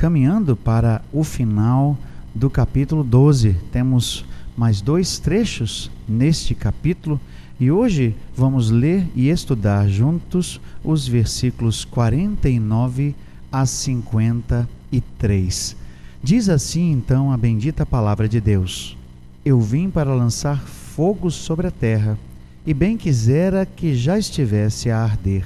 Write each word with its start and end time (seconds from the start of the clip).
caminhando 0.00 0.56
para 0.56 1.02
o 1.12 1.22
final 1.22 1.96
do 2.34 2.48
capítulo 2.48 3.04
12. 3.04 3.54
Temos 3.70 4.24
mais 4.56 4.80
dois 4.80 5.18
trechos 5.18 5.90
neste 6.08 6.54
capítulo 6.54 7.20
e 7.60 7.70
hoje 7.70 8.16
vamos 8.34 8.70
ler 8.70 9.06
e 9.14 9.28
estudar 9.28 9.86
juntos 9.90 10.58
os 10.82 11.06
versículos 11.06 11.84
49 11.84 13.14
a 13.52 13.66
53. 13.66 15.76
Diz 16.22 16.48
assim 16.48 16.92
então 16.92 17.30
a 17.30 17.36
bendita 17.36 17.84
palavra 17.84 18.26
de 18.26 18.40
Deus: 18.40 18.96
Eu 19.44 19.60
vim 19.60 19.90
para 19.90 20.14
lançar 20.14 20.62
fogo 20.62 21.30
sobre 21.30 21.66
a 21.66 21.70
terra, 21.70 22.18
e 22.66 22.72
bem 22.72 22.96
quisera 22.96 23.66
que 23.66 23.94
já 23.94 24.18
estivesse 24.18 24.90
a 24.90 24.98
arder. 24.98 25.44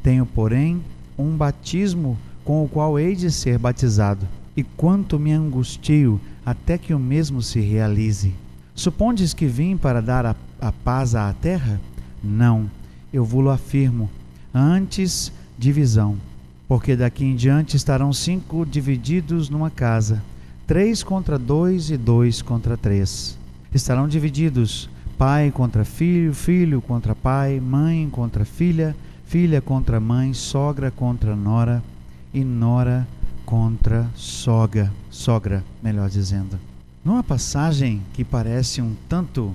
Tenho, 0.00 0.24
porém, 0.24 0.80
um 1.18 1.36
batismo 1.36 2.16
com 2.46 2.62
o 2.62 2.68
qual 2.68 2.96
hei 2.96 3.16
de 3.16 3.28
ser 3.28 3.58
batizado, 3.58 4.24
e 4.56 4.62
quanto 4.62 5.18
me 5.18 5.32
angustio 5.32 6.20
até 6.44 6.78
que 6.78 6.94
o 6.94 6.98
mesmo 6.98 7.42
se 7.42 7.58
realize. 7.58 8.32
Supondes 8.72 9.34
que 9.34 9.46
vim 9.46 9.76
para 9.76 10.00
dar 10.00 10.24
a, 10.24 10.36
a 10.60 10.70
paz 10.70 11.16
à 11.16 11.32
terra? 11.32 11.80
Não, 12.22 12.70
eu 13.12 13.24
vou-lo 13.24 13.50
afirmo, 13.50 14.08
antes 14.54 15.32
divisão, 15.58 16.16
porque 16.68 16.94
daqui 16.94 17.24
em 17.24 17.34
diante 17.34 17.76
estarão 17.76 18.12
cinco 18.12 18.64
divididos 18.64 19.50
numa 19.50 19.68
casa, 19.68 20.22
três 20.68 21.02
contra 21.02 21.36
dois 21.36 21.90
e 21.90 21.96
dois 21.96 22.42
contra 22.42 22.76
três. 22.76 23.36
Estarão 23.74 24.06
divididos 24.06 24.88
pai 25.18 25.50
contra 25.50 25.84
filho, 25.84 26.32
filho 26.32 26.80
contra 26.80 27.12
pai, 27.12 27.58
mãe 27.58 28.08
contra 28.08 28.44
filha, 28.44 28.94
filha 29.24 29.60
contra 29.60 29.98
mãe, 29.98 30.32
sogra 30.32 30.92
contra 30.92 31.34
nora 31.34 31.82
e 32.36 32.44
nora 32.44 33.08
contra 33.46 34.10
sogra, 34.14 34.92
sogra, 35.08 35.64
melhor 35.82 36.10
dizendo. 36.10 36.60
Numa 37.02 37.22
passagem 37.22 38.02
que 38.12 38.22
parece 38.22 38.82
um 38.82 38.94
tanto 39.08 39.54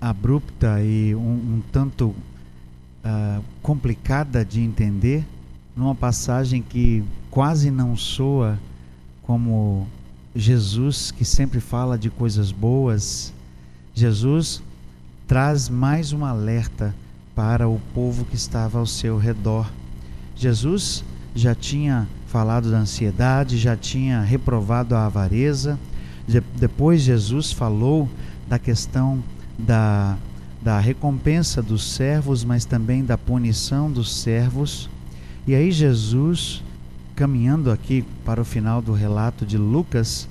abrupta 0.00 0.80
e 0.80 1.12
um, 1.16 1.18
um 1.18 1.62
tanto 1.72 2.10
uh, 2.10 3.42
complicada 3.60 4.44
de 4.44 4.60
entender, 4.60 5.26
numa 5.76 5.92
passagem 5.92 6.62
que 6.62 7.02
quase 7.32 7.68
não 7.68 7.96
soa 7.96 8.56
como 9.24 9.88
Jesus, 10.36 11.10
que 11.10 11.24
sempre 11.24 11.58
fala 11.58 11.98
de 11.98 12.10
coisas 12.10 12.52
boas, 12.52 13.34
Jesus 13.92 14.62
traz 15.26 15.68
mais 15.68 16.12
um 16.12 16.24
alerta 16.24 16.94
para 17.34 17.68
o 17.68 17.80
povo 17.92 18.24
que 18.24 18.36
estava 18.36 18.78
ao 18.78 18.86
seu 18.86 19.18
redor. 19.18 19.68
Jesus 20.36 21.02
já 21.34 21.54
tinha 21.54 22.08
falado 22.26 22.70
da 22.70 22.78
ansiedade, 22.78 23.56
já 23.56 23.76
tinha 23.76 24.20
reprovado 24.20 24.94
a 24.94 25.06
avareza. 25.06 25.78
Depois 26.56 27.00
Jesus 27.00 27.52
falou 27.52 28.08
da 28.46 28.58
questão 28.58 29.22
da, 29.58 30.16
da 30.60 30.78
recompensa 30.78 31.62
dos 31.62 31.92
servos, 31.92 32.44
mas 32.44 32.64
também 32.64 33.04
da 33.04 33.16
punição 33.16 33.90
dos 33.90 34.14
servos. 34.14 34.90
E 35.46 35.54
aí 35.54 35.72
Jesus, 35.72 36.62
caminhando 37.16 37.70
aqui 37.70 38.04
para 38.24 38.40
o 38.40 38.44
final 38.44 38.82
do 38.82 38.92
relato 38.92 39.46
de 39.46 39.56
Lucas, 39.56 40.28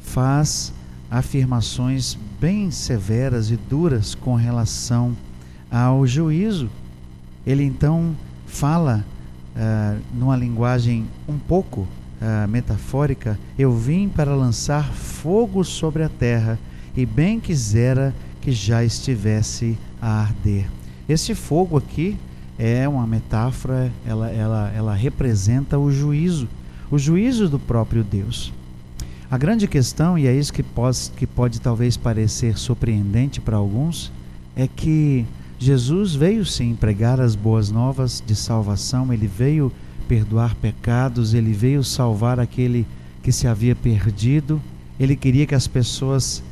faz 0.00 0.72
afirmações 1.10 2.16
bem 2.40 2.70
severas 2.70 3.50
e 3.50 3.56
duras 3.56 4.14
com 4.14 4.34
relação 4.34 5.14
ao 5.70 6.06
juízo. 6.06 6.70
Ele 7.46 7.64
então 7.64 8.16
fala 8.46 9.04
uh, 9.58 10.00
numa 10.14 10.36
linguagem 10.36 11.06
um 11.28 11.38
pouco 11.38 11.80
uh, 11.80 12.48
metafórica, 12.48 13.38
eu 13.58 13.72
vim 13.72 14.08
para 14.08 14.34
lançar 14.34 14.92
fogo 14.92 15.64
sobre 15.64 16.02
a 16.02 16.08
terra 16.08 16.58
e 16.96 17.04
bem 17.04 17.40
quisera 17.40 18.14
que 18.40 18.52
já 18.52 18.84
estivesse 18.84 19.76
a 20.00 20.20
arder. 20.22 20.66
Esse 21.08 21.34
fogo 21.34 21.76
aqui 21.76 22.16
é 22.58 22.88
uma 22.88 23.06
metáfora, 23.06 23.92
ela, 24.06 24.30
ela, 24.30 24.72
ela 24.74 24.94
representa 24.94 25.78
o 25.78 25.90
juízo, 25.90 26.48
o 26.90 26.98
juízo 26.98 27.48
do 27.48 27.58
próprio 27.58 28.02
Deus. 28.02 28.52
A 29.30 29.36
grande 29.36 29.68
questão, 29.68 30.16
e 30.18 30.26
é 30.26 30.34
isso 30.34 30.52
que 30.52 30.62
pode, 30.62 31.10
que 31.16 31.26
pode 31.26 31.60
talvez 31.60 31.96
parecer 31.96 32.56
surpreendente 32.56 33.40
para 33.40 33.56
alguns, 33.56 34.10
é 34.56 34.66
que 34.66 35.26
Jesus 35.58 36.14
veio 36.14 36.46
sim 36.46 36.74
pregar 36.74 37.20
as 37.20 37.34
boas 37.34 37.68
novas 37.68 38.22
de 38.24 38.36
salvação, 38.36 39.12
ele 39.12 39.26
veio 39.26 39.72
perdoar 40.06 40.54
pecados, 40.54 41.34
ele 41.34 41.52
veio 41.52 41.82
salvar 41.82 42.38
aquele 42.38 42.86
que 43.22 43.32
se 43.32 43.48
havia 43.48 43.74
perdido. 43.74 44.62
Ele 45.00 45.16
queria 45.16 45.46
que 45.46 45.56
as 45.56 45.66
pessoas 45.66 46.42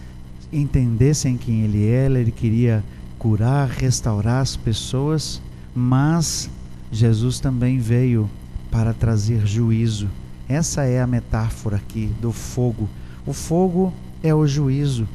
entendessem 0.52 1.36
quem 1.36 1.62
ele 1.62 1.86
era, 1.86 2.18
ele 2.18 2.32
queria 2.32 2.82
curar, 3.16 3.68
restaurar 3.68 4.42
as 4.42 4.56
pessoas, 4.56 5.40
mas 5.74 6.50
Jesus 6.90 7.38
também 7.38 7.78
veio 7.78 8.28
para 8.70 8.92
trazer 8.92 9.46
juízo. 9.46 10.08
Essa 10.48 10.82
é 10.82 11.00
a 11.00 11.06
metáfora 11.06 11.76
aqui 11.76 12.10
do 12.20 12.32
fogo. 12.32 12.88
O 13.24 13.32
fogo 13.32 13.92
é 14.22 14.34
o 14.34 14.46
juízo. 14.46 15.08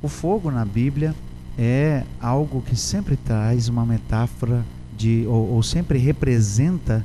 O 0.00 0.08
fogo 0.08 0.50
na 0.50 0.64
Bíblia 0.64 1.14
é 1.58 2.04
algo 2.20 2.62
que 2.62 2.76
sempre 2.76 3.16
traz 3.16 3.68
uma 3.68 3.84
metáfora 3.84 4.64
de 4.96 5.24
ou, 5.26 5.54
ou 5.54 5.62
sempre 5.62 5.98
representa 5.98 7.04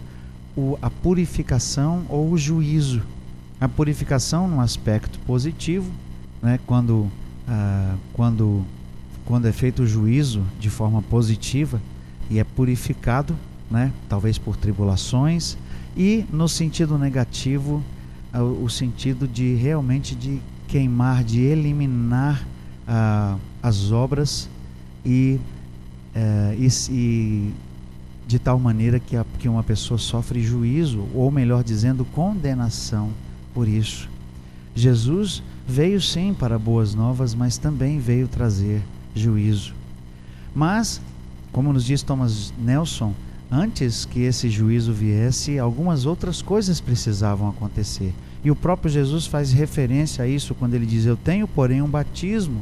o, 0.55 0.77
a 0.81 0.89
purificação 0.89 2.05
ou 2.09 2.31
o 2.31 2.37
juízo. 2.37 3.01
A 3.59 3.67
purificação 3.67 4.47
no 4.47 4.59
aspecto 4.59 5.19
positivo, 5.19 5.91
né, 6.41 6.59
quando, 6.65 7.07
ah, 7.47 7.95
quando, 8.13 8.63
quando 9.25 9.47
é 9.47 9.51
feito 9.51 9.83
o 9.83 9.87
juízo 9.87 10.43
de 10.59 10.69
forma 10.69 11.01
positiva 11.01 11.81
e 12.29 12.39
é 12.39 12.43
purificado, 12.43 13.35
né, 13.69 13.91
talvez 14.07 14.37
por 14.37 14.55
tribulações, 14.55 15.57
e 15.95 16.25
no 16.31 16.47
sentido 16.47 16.97
negativo, 16.97 17.83
ah, 18.31 18.43
o 18.43 18.69
sentido 18.69 19.27
de 19.27 19.55
realmente 19.55 20.15
de 20.15 20.39
queimar, 20.67 21.23
de 21.23 21.39
eliminar 21.41 22.45
ah, 22.87 23.37
as 23.67 23.91
obras 23.91 24.49
e, 25.05 25.39
é, 26.15 26.55
e, 26.57 26.67
e, 26.89 27.53
de 28.27 28.39
tal 28.39 28.59
maneira 28.59 28.99
que, 28.99 29.15
a, 29.15 29.25
que 29.39 29.47
uma 29.47 29.63
pessoa 29.63 29.97
sofre 29.97 30.41
juízo, 30.41 31.05
ou 31.13 31.31
melhor 31.31 31.63
dizendo, 31.63 32.05
condenação 32.05 33.11
por 33.53 33.67
isso. 33.67 34.09
Jesus 34.75 35.41
veio 35.67 35.99
sim 35.99 36.33
para 36.33 36.59
boas 36.59 36.93
novas, 36.93 37.33
mas 37.33 37.57
também 37.57 37.99
veio 37.99 38.27
trazer 38.27 38.81
juízo. 39.15 39.73
Mas, 40.53 41.01
como 41.51 41.73
nos 41.73 41.85
diz 41.85 42.01
Thomas 42.03 42.53
Nelson, 42.57 43.13
antes 43.51 44.05
que 44.05 44.21
esse 44.21 44.49
juízo 44.49 44.93
viesse, 44.93 45.57
algumas 45.57 46.05
outras 46.05 46.41
coisas 46.41 46.79
precisavam 46.79 47.49
acontecer. 47.49 48.13
E 48.43 48.51
o 48.51 48.55
próprio 48.55 48.91
Jesus 48.91 49.25
faz 49.25 49.51
referência 49.51 50.23
a 50.23 50.27
isso 50.27 50.53
quando 50.53 50.73
ele 50.73 50.85
diz: 50.85 51.05
Eu 51.05 51.17
tenho, 51.17 51.47
porém, 51.47 51.81
um 51.81 51.89
batismo 51.89 52.61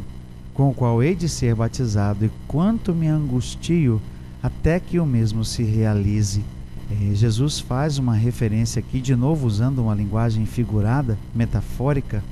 com 0.56 0.70
o 0.70 0.74
qual 0.74 1.04
hei 1.04 1.14
de 1.14 1.30
ser 1.30 1.54
batizado, 1.54 2.26
e 2.26 2.32
quanto 2.48 2.96
me 2.96 3.08
angustio 3.08 4.02
até 4.42 4.80
que 4.80 5.00
o 5.00 5.06
mesmo 5.06 5.44
se 5.44 5.62
realize. 5.62 6.44
É, 6.90 7.14
Jesus 7.14 7.60
faz 7.60 7.98
uma 7.98 8.16
referência 8.16 8.80
aqui, 8.80 9.02
de 9.02 9.16
novo 9.16 9.46
usando 9.46 9.80
uma 9.80 9.94
linguagem 9.94 10.46
figurada, 10.46 11.18
metafórica, 11.36 12.24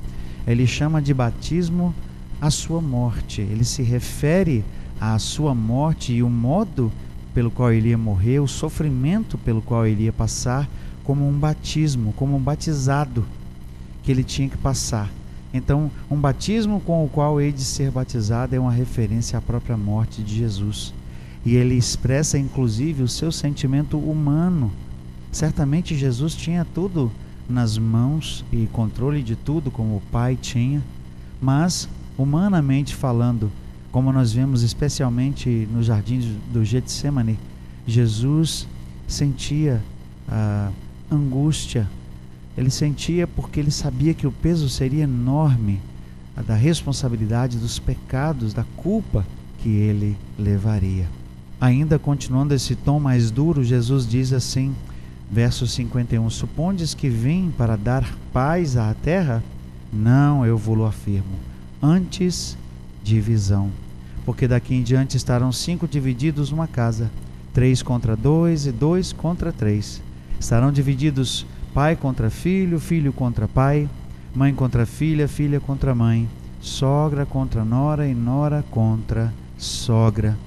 ele 0.46 0.66
chama 0.66 1.02
de 1.02 1.12
batismo 1.12 1.94
a 2.40 2.50
sua 2.50 2.80
morte. 2.80 3.40
Ele 3.40 3.64
se 3.64 3.82
refere 3.82 4.64
à 5.00 5.18
sua 5.18 5.54
morte 5.54 6.12
e 6.12 6.22
o 6.22 6.30
modo 6.30 6.90
pelo 7.34 7.50
qual 7.50 7.72
ele 7.72 7.90
ia 7.90 7.98
morrer, 7.98 8.40
o 8.40 8.46
sofrimento 8.46 9.36
pelo 9.36 9.60
qual 9.60 9.86
ele 9.86 10.04
ia 10.04 10.12
passar, 10.12 10.68
como 11.02 11.28
um 11.28 11.32
batismo, 11.32 12.12
como 12.12 12.36
um 12.36 12.40
batizado 12.40 13.24
que 14.02 14.10
ele 14.10 14.22
tinha 14.22 14.48
que 14.48 14.56
passar. 14.56 15.10
Então, 15.54 15.88
um 16.10 16.16
batismo 16.16 16.80
com 16.80 17.04
o 17.04 17.08
qual 17.08 17.40
hei 17.40 17.52
de 17.52 17.64
ser 17.64 17.88
batizado 17.92 18.56
é 18.56 18.58
uma 18.58 18.72
referência 18.72 19.38
à 19.38 19.40
própria 19.40 19.76
morte 19.76 20.20
de 20.20 20.34
Jesus. 20.34 20.92
E 21.46 21.54
ele 21.54 21.76
expressa 21.76 22.36
inclusive 22.36 23.04
o 23.04 23.08
seu 23.08 23.30
sentimento 23.30 23.96
humano. 23.96 24.72
Certamente 25.30 25.94
Jesus 25.94 26.34
tinha 26.34 26.66
tudo 26.74 27.10
nas 27.48 27.78
mãos 27.78 28.44
e 28.52 28.66
controle 28.72 29.22
de 29.22 29.36
tudo, 29.36 29.70
como 29.70 29.96
o 29.96 30.02
pai 30.10 30.36
tinha, 30.40 30.82
mas, 31.40 31.88
humanamente 32.18 32.92
falando, 32.92 33.50
como 33.92 34.12
nós 34.12 34.32
vemos 34.32 34.62
especialmente 34.62 35.68
no 35.70 35.84
jardim 35.84 36.36
do 36.52 36.64
Getsemane, 36.64 37.38
Jesus 37.86 38.66
sentia 39.06 39.80
a 40.28 40.70
angústia, 41.10 41.88
ele 42.56 42.70
sentia 42.70 43.26
porque 43.26 43.58
ele 43.58 43.70
sabia 43.70 44.14
que 44.14 44.26
o 44.26 44.32
peso 44.32 44.68
seria 44.68 45.04
enorme 45.04 45.80
da 46.46 46.54
responsabilidade 46.54 47.58
dos 47.58 47.78
pecados, 47.78 48.52
da 48.52 48.64
culpa 48.76 49.24
que 49.58 49.68
ele 49.68 50.16
levaria. 50.38 51.08
Ainda 51.60 51.98
continuando 51.98 52.54
esse 52.54 52.74
tom 52.74 52.98
mais 53.00 53.30
duro, 53.30 53.64
Jesus 53.64 54.06
diz 54.06 54.32
assim: 54.32 54.74
Verso 55.30 55.66
51: 55.66 56.28
Supondes 56.30 56.94
que 56.94 57.08
vim 57.08 57.52
para 57.56 57.76
dar 57.76 58.04
paz 58.32 58.76
à 58.76 58.92
terra? 58.94 59.42
Não, 59.92 60.44
eu 60.44 60.58
vou-lo 60.58 60.84
afirmo. 60.84 61.38
Antes, 61.82 62.56
divisão. 63.02 63.70
Porque 64.24 64.48
daqui 64.48 64.74
em 64.74 64.82
diante 64.82 65.16
estarão 65.16 65.52
cinco 65.52 65.86
divididos 65.86 66.50
numa 66.50 66.66
casa: 66.66 67.10
três 67.52 67.82
contra 67.82 68.16
dois 68.16 68.66
e 68.66 68.72
dois 68.72 69.12
contra 69.12 69.52
três. 69.52 70.02
Estarão 70.38 70.72
divididos 70.72 71.46
pai 71.74 71.96
contra 71.96 72.30
filho, 72.30 72.78
filho 72.78 73.12
contra 73.12 73.48
pai, 73.48 73.88
mãe 74.32 74.54
contra 74.54 74.86
filha, 74.86 75.26
filha 75.26 75.58
contra 75.58 75.92
mãe, 75.92 76.28
sogra 76.60 77.26
contra 77.26 77.64
nora 77.64 78.06
e 78.06 78.14
nora 78.14 78.64
contra 78.70 79.34
sogra. 79.58 80.38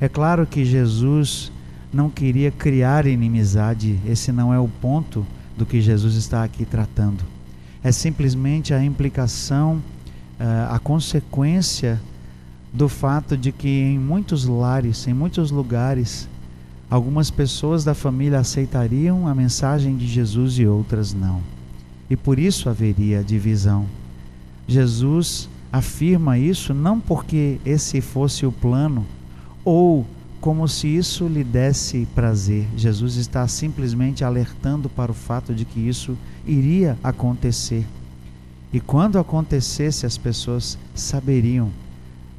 É 0.00 0.08
claro 0.08 0.44
que 0.44 0.64
Jesus 0.64 1.52
não 1.94 2.10
queria 2.10 2.50
criar 2.50 3.06
inimizade, 3.06 4.00
esse 4.04 4.32
não 4.32 4.52
é 4.52 4.58
o 4.58 4.66
ponto 4.66 5.24
do 5.56 5.64
que 5.64 5.80
Jesus 5.80 6.16
está 6.16 6.42
aqui 6.42 6.64
tratando. 6.64 7.22
É 7.82 7.92
simplesmente 7.92 8.74
a 8.74 8.84
implicação, 8.84 9.80
eh, 10.40 10.66
a 10.68 10.80
consequência 10.80 12.00
do 12.72 12.88
fato 12.88 13.36
de 13.36 13.52
que 13.52 13.68
em 13.68 14.00
muitos 14.00 14.44
lares, 14.46 15.06
em 15.06 15.14
muitos 15.14 15.52
lugares, 15.52 16.28
algumas 16.90 17.30
pessoas 17.30 17.84
da 17.84 17.94
família 17.94 18.38
aceitariam 18.38 19.26
a 19.26 19.34
mensagem 19.34 19.96
de 19.96 20.06
Jesus 20.06 20.58
e 20.58 20.66
outras 20.66 21.12
não. 21.12 21.42
E 22.08 22.16
por 22.16 22.38
isso 22.38 22.68
haveria 22.68 23.24
divisão. 23.24 23.86
Jesus 24.68 25.48
afirma 25.72 26.38
isso 26.38 26.72
não 26.72 27.00
porque 27.00 27.58
esse 27.64 28.00
fosse 28.00 28.46
o 28.46 28.52
plano 28.52 29.04
ou 29.64 30.06
como 30.40 30.68
se 30.68 30.86
isso 30.86 31.26
lhe 31.26 31.42
desse 31.42 32.06
prazer. 32.14 32.66
Jesus 32.76 33.16
está 33.16 33.46
simplesmente 33.48 34.24
alertando 34.24 34.88
para 34.88 35.10
o 35.10 35.14
fato 35.14 35.52
de 35.52 35.64
que 35.64 35.80
isso 35.80 36.16
iria 36.46 36.96
acontecer. 37.02 37.84
E 38.72 38.78
quando 38.78 39.18
acontecesse, 39.18 40.06
as 40.06 40.16
pessoas 40.16 40.78
saberiam. 40.94 41.70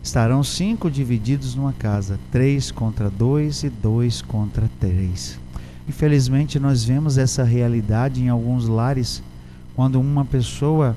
Estarão 0.07 0.41
cinco 0.41 0.89
divididos 0.89 1.53
numa 1.53 1.73
casa, 1.73 2.17
três 2.31 2.71
contra 2.71 3.09
dois 3.09 3.63
e 3.63 3.69
dois 3.69 4.21
contra 4.21 4.71
três. 4.79 5.37
Infelizmente, 5.85 6.57
nós 6.57 6.81
vemos 6.81 7.17
essa 7.17 7.43
realidade 7.43 8.23
em 8.23 8.29
alguns 8.29 8.69
lares, 8.69 9.21
quando 9.75 9.99
uma 9.99 10.23
pessoa 10.23 10.95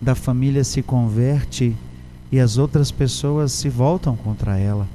da 0.00 0.14
família 0.14 0.62
se 0.62 0.80
converte 0.80 1.74
e 2.30 2.38
as 2.38 2.56
outras 2.56 2.92
pessoas 2.92 3.50
se 3.50 3.68
voltam 3.68 4.14
contra 4.14 4.56
ela. 4.56 4.86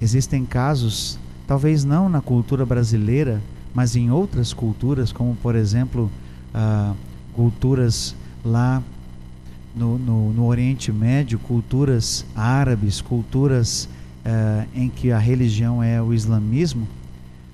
Existem 0.00 0.44
casos, 0.44 1.18
talvez 1.44 1.84
não 1.84 2.08
na 2.08 2.20
cultura 2.20 2.64
brasileira, 2.64 3.42
mas 3.74 3.96
em 3.96 4.12
outras 4.12 4.52
culturas, 4.52 5.10
como 5.10 5.34
por 5.34 5.56
exemplo, 5.56 6.08
ah, 6.54 6.94
culturas 7.34 8.14
lá 8.44 8.80
no, 9.78 9.98
no, 9.98 10.32
no, 10.32 10.46
Oriente 10.46 10.90
Médio, 10.90 11.38
culturas 11.38 12.26
árabes, 12.34 13.00
culturas 13.00 13.88
ah, 14.24 14.64
em 14.74 14.88
que 14.88 15.12
a 15.12 15.18
religião 15.18 15.82
é 15.82 16.02
o 16.02 16.12
islamismo. 16.12 16.86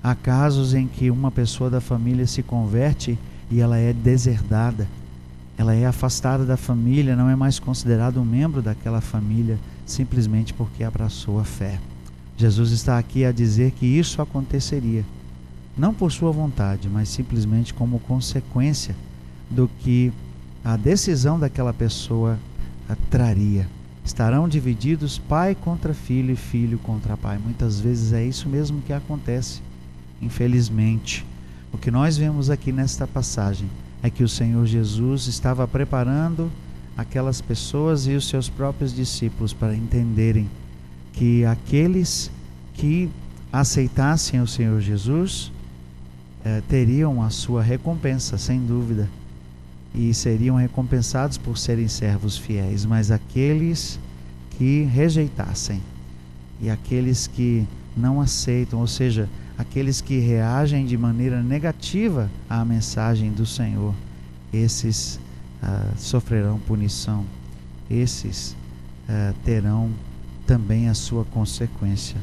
Há 0.03 0.15
casos 0.15 0.73
em 0.73 0.87
que 0.87 1.09
uma 1.11 1.31
pessoa 1.31 1.69
da 1.69 1.79
família 1.79 2.27
se 2.27 2.43
converte 2.43 3.17
e 3.49 3.59
ela 3.59 3.77
é 3.77 3.93
deserdada, 3.93 4.87
ela 5.57 5.73
é 5.73 5.85
afastada 5.85 6.45
da 6.45 6.57
família, 6.57 7.15
não 7.15 7.29
é 7.29 7.35
mais 7.35 7.59
considerada 7.59 8.19
um 8.19 8.25
membro 8.25 8.61
daquela 8.61 9.01
família, 9.01 9.57
simplesmente 9.85 10.53
porque 10.53 10.83
abraçou 10.83 11.39
a 11.39 11.43
fé. 11.43 11.79
Jesus 12.37 12.71
está 12.71 12.97
aqui 12.97 13.23
a 13.23 13.31
dizer 13.31 13.71
que 13.71 13.85
isso 13.85 14.21
aconteceria, 14.21 15.05
não 15.77 15.93
por 15.93 16.11
sua 16.11 16.31
vontade, 16.31 16.89
mas 16.89 17.07
simplesmente 17.07 17.73
como 17.73 17.99
consequência 17.99 18.95
do 19.49 19.69
que 19.79 20.11
a 20.65 20.75
decisão 20.75 21.39
daquela 21.39 21.71
pessoa 21.71 22.39
traria. 23.11 23.67
Estarão 24.03 24.49
divididos 24.49 25.19
pai 25.19 25.53
contra 25.53 25.93
filho 25.93 26.33
e 26.33 26.35
filho 26.35 26.79
contra 26.79 27.15
pai. 27.15 27.37
Muitas 27.37 27.79
vezes 27.79 28.13
é 28.13 28.25
isso 28.25 28.49
mesmo 28.49 28.81
que 28.81 28.91
acontece, 28.91 29.61
infelizmente. 30.19 31.23
O 31.71 31.77
que 31.77 31.91
nós 31.91 32.17
vemos 32.17 32.49
aqui 32.49 32.71
nesta 32.71 33.05
passagem 33.05 33.69
é 34.01 34.09
que 34.09 34.23
o 34.23 34.29
Senhor 34.29 34.65
Jesus 34.65 35.27
estava 35.27 35.67
preparando 35.67 36.51
aquelas 36.97 37.41
pessoas 37.41 38.07
e 38.07 38.13
os 38.13 38.27
seus 38.27 38.49
próprios 38.49 38.93
discípulos 38.93 39.53
para 39.53 39.75
entenderem 39.75 40.49
que 41.13 41.45
aqueles 41.45 42.31
que 42.73 43.07
aceitassem 43.53 44.41
o 44.41 44.47
Senhor 44.47 44.81
Jesus 44.81 45.51
eh, 46.43 46.61
teriam 46.67 47.21
a 47.21 47.29
sua 47.29 47.61
recompensa, 47.61 48.37
sem 48.37 48.59
dúvida, 48.59 49.07
e 49.95 50.13
seriam 50.13 50.55
recompensados 50.55 51.37
por 51.37 51.57
serem 51.57 51.87
servos 51.87 52.37
fiéis, 52.37 52.85
mas 52.85 53.11
aqueles 53.11 53.99
que 54.51 54.83
rejeitassem 54.83 55.81
e 56.61 56.69
aqueles 56.69 57.27
que 57.27 57.67
não 57.95 58.19
aceitam, 58.19 58.79
ou 58.79 58.87
seja, 58.87 59.29
aqueles 59.57 60.01
que 60.01 60.19
reagem 60.19 60.85
de 60.85 60.97
maneira 60.97 61.41
negativa 61.41 62.29
à 62.49 62.63
mensagem 62.65 63.31
do 63.31 63.45
Senhor, 63.45 63.93
esses 64.53 65.19
ah, 65.63 65.91
sofrerão 65.97 66.59
punição, 66.59 67.25
esses 67.89 68.55
ah, 69.07 69.33
terão 69.43 69.91
também 70.45 70.89
a 70.89 70.93
sua 70.93 71.25
consequência. 71.25 72.17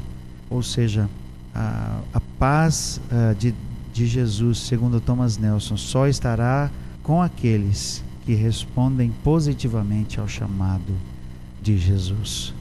Ou 0.49 0.61
seja, 0.61 1.09
a, 1.53 1.99
a 2.13 2.19
paz 2.39 2.99
uh, 3.11 3.35
de, 3.35 3.53
de 3.93 4.05
Jesus, 4.07 4.59
segundo 4.59 4.99
Thomas 4.99 5.37
Nelson, 5.37 5.77
só 5.77 6.07
estará 6.07 6.71
com 7.03 7.21
aqueles 7.21 8.03
que 8.25 8.33
respondem 8.33 9.13
positivamente 9.23 10.19
ao 10.19 10.27
chamado 10.27 10.95
de 11.61 11.77
Jesus. 11.77 12.53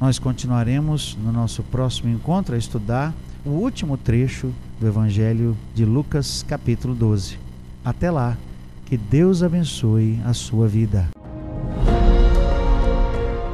Nós 0.00 0.18
continuaremos 0.18 1.16
no 1.22 1.30
nosso 1.30 1.62
próximo 1.62 2.08
encontro 2.12 2.54
a 2.54 2.58
estudar 2.58 3.14
o 3.44 3.50
último 3.50 3.96
trecho 3.96 4.52
do 4.80 4.86
Evangelho 4.86 5.56
de 5.74 5.84
Lucas, 5.84 6.44
capítulo 6.48 6.94
12. 6.94 7.38
Até 7.84 8.10
lá, 8.10 8.36
que 8.86 8.96
Deus 8.96 9.42
abençoe 9.42 10.18
a 10.24 10.32
sua 10.32 10.66
vida. 10.66 11.08